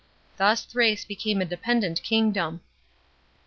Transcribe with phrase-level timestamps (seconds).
[0.37, 2.61] Thus Thrace became a depen dent kingdom.